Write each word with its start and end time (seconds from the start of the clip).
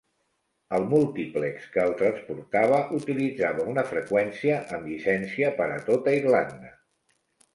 El 0.77 0.85
múltiplex 0.93 1.67
que 1.75 1.83
el 1.89 1.91
transportava 1.99 2.79
utilitzava 2.99 3.67
una 3.73 3.83
freqüència 3.91 4.57
amb 4.77 4.89
llicència 4.93 5.51
per 5.59 5.67
a 5.75 5.79
tota 5.91 6.17
Irlanda. 6.23 6.73